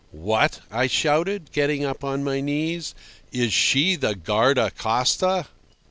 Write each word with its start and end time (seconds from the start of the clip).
"What?" 0.13 0.61
I 0.71 0.87
shouted, 0.87 1.51
getting 1.51 1.85
up 1.85 2.03
on 2.03 2.23
my 2.23 2.41
knees. 2.41 2.95
"Is 3.31 3.53
she 3.53 3.95
the 3.95 4.15
guardacosta?" 4.15 5.45